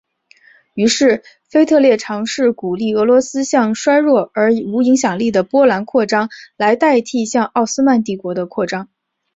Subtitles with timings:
[0.73, 8.89] 于是腓特烈尝试鼓励俄罗斯向衰弱而无影响力的波兰扩张来代替向奥斯曼帝国的扩张。